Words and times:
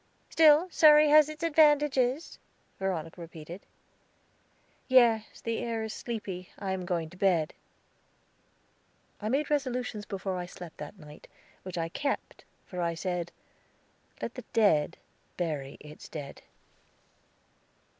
"Still, 0.31 0.67
Surrey 0.71 1.09
has 1.09 1.29
its 1.29 1.43
advantages," 1.43 2.39
Veronica 2.79 3.21
repeated. 3.21 3.67
"Yes, 4.87 5.41
the 5.41 5.59
air 5.59 5.83
is 5.83 5.93
sleepy; 5.93 6.49
I 6.57 6.71
am 6.71 6.85
going 6.87 7.11
to 7.11 7.17
bed." 7.17 7.53
I 9.21 9.29
made 9.29 9.51
resolutions 9.51 10.07
before 10.07 10.37
I 10.37 10.47
slept 10.47 10.77
that 10.77 10.97
night, 10.97 11.27
which 11.61 11.77
I 11.77 11.87
kept, 11.89 12.45
for 12.65 12.81
I 12.81 12.95
said, 12.95 13.31
"Let 14.23 14.33
the 14.33 14.45
dead 14.53 14.97
bury 15.37 15.77
its 15.79 16.09
dead." 16.09 16.41